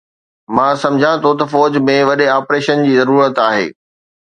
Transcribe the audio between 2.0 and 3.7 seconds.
وڏي آپريشن جي ضرورت آهي